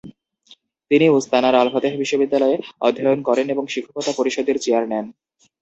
[0.91, 2.55] তিনি উস্তানার আল-ফাতেহ বিশ্ববিদ্যালয়ে
[2.81, 5.05] অধ্যয়ন করেন এবং শিক্ষকতা পরিষদের চেয়ার নেন।